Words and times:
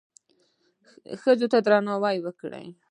ښځو 1.21 1.47
ته 1.51 1.59
درناوی 1.65 2.17
وکړئ 2.21 2.67